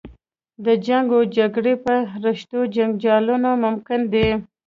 [0.65, 1.93] د جنګ و جګړو په
[2.23, 4.27] رشتو جنجالونه ممکن دي.